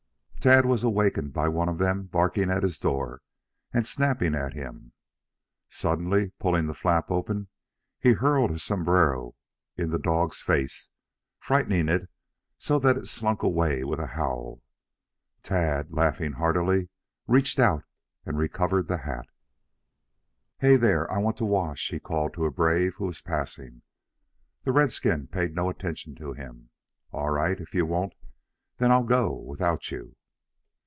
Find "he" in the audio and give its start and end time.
7.99-8.13, 21.89-21.99